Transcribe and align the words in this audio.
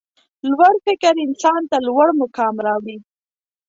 لوړ 0.49 0.73
فکر 0.85 1.13
انسان 1.25 1.61
ته 1.69 1.77
لوړ 1.87 2.07
مقام 2.21 2.55
راوړي. 2.65 2.97